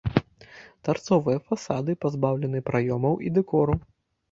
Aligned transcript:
Тарцовыя 0.89 1.43
фасады 1.51 1.91
пазбаўлены 2.07 2.65
праёмаў 2.73 3.13
і 3.29 3.33
дэкору. 3.39 3.81